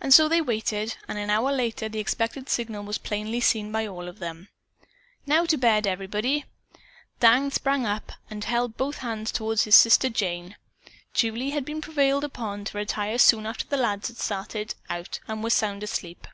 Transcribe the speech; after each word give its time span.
And 0.00 0.14
so 0.14 0.28
they 0.28 0.40
waited, 0.40 0.98
and 1.08 1.18
an 1.18 1.30
hour 1.30 1.50
later 1.50 1.88
the 1.88 1.98
expected 1.98 2.48
signal 2.48 2.84
was 2.84 2.96
plainly 2.98 3.40
seen 3.40 3.72
by 3.72 3.84
all 3.84 4.06
of 4.06 4.20
them. 4.20 4.50
"Now 5.26 5.44
to 5.46 5.56
bed, 5.58 5.84
everybody!" 5.84 6.44
Dan 7.18 7.50
sprang 7.50 7.84
up 7.84 8.12
and 8.30 8.44
held 8.44 8.76
both 8.76 8.98
hands 8.98 9.32
toward 9.32 9.58
his 9.62 9.74
sister 9.74 10.08
Jane. 10.08 10.54
Julie 11.12 11.50
had 11.50 11.64
been 11.64 11.80
prevailed 11.80 12.22
upon 12.22 12.66
to 12.66 12.78
retire 12.78 13.18
soon 13.18 13.46
after 13.46 13.66
the 13.66 13.76
lads 13.76 14.16
started 14.22 14.76
out 14.88 15.18
and 15.26 15.42
was 15.42 15.54
sound 15.54 15.82
asleep. 15.82 16.28